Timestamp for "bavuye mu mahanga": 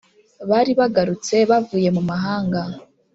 1.49-2.61